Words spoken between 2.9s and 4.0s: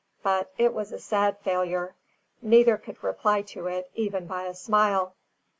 reply to it